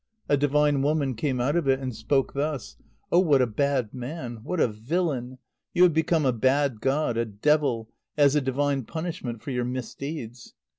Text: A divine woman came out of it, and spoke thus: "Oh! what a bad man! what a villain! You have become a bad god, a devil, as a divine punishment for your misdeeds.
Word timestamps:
A 0.27 0.35
divine 0.35 0.81
woman 0.81 1.13
came 1.13 1.39
out 1.39 1.55
of 1.55 1.67
it, 1.67 1.79
and 1.79 1.95
spoke 1.95 2.33
thus: 2.33 2.75
"Oh! 3.11 3.19
what 3.19 3.39
a 3.39 3.45
bad 3.45 3.93
man! 3.93 4.37
what 4.43 4.59
a 4.59 4.67
villain! 4.67 5.37
You 5.75 5.83
have 5.83 5.93
become 5.93 6.25
a 6.25 6.33
bad 6.33 6.81
god, 6.81 7.17
a 7.17 7.25
devil, 7.25 7.87
as 8.17 8.35
a 8.35 8.41
divine 8.41 8.85
punishment 8.85 9.43
for 9.43 9.51
your 9.51 9.63
misdeeds. 9.63 10.55